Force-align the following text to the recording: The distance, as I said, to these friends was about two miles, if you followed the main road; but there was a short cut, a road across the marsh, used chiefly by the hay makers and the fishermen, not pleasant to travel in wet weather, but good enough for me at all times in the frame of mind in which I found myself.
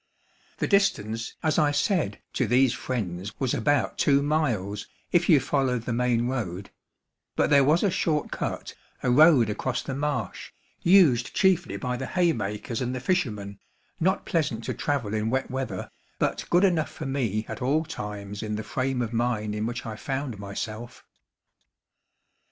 The 0.57 0.67
distance, 0.67 1.35
as 1.43 1.59
I 1.59 1.69
said, 1.69 2.19
to 2.33 2.47
these 2.47 2.73
friends 2.73 3.39
was 3.39 3.53
about 3.53 3.99
two 3.99 4.23
miles, 4.23 4.87
if 5.11 5.29
you 5.29 5.39
followed 5.39 5.83
the 5.83 5.93
main 5.93 6.25
road; 6.27 6.71
but 7.35 7.51
there 7.51 7.63
was 7.63 7.83
a 7.83 7.91
short 7.91 8.31
cut, 8.31 8.73
a 9.03 9.11
road 9.11 9.47
across 9.47 9.83
the 9.83 9.93
marsh, 9.93 10.49
used 10.81 11.35
chiefly 11.35 11.77
by 11.77 11.97
the 11.97 12.07
hay 12.07 12.33
makers 12.33 12.81
and 12.81 12.95
the 12.95 12.99
fishermen, 12.99 13.59
not 13.99 14.25
pleasant 14.25 14.63
to 14.63 14.73
travel 14.73 15.13
in 15.13 15.29
wet 15.29 15.51
weather, 15.51 15.91
but 16.17 16.45
good 16.49 16.63
enough 16.63 16.89
for 16.89 17.05
me 17.05 17.45
at 17.47 17.61
all 17.61 17.85
times 17.85 18.41
in 18.41 18.55
the 18.55 18.63
frame 18.63 19.03
of 19.03 19.13
mind 19.13 19.53
in 19.53 19.67
which 19.67 19.85
I 19.85 19.95
found 19.95 20.39
myself. 20.39 21.05